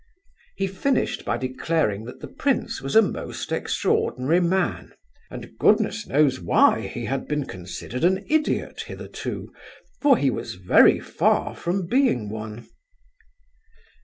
[0.55, 4.93] He finished by declaring that the prince was a most extraordinary man,
[5.29, 9.53] and goodness knows why he had been considered an idiot hitherto,
[10.01, 12.67] for he was very far from being one.